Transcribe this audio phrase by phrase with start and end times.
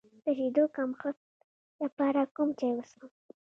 [0.23, 1.17] د شیدو د کمښت
[1.83, 3.01] لپاره کوم چای وڅښم؟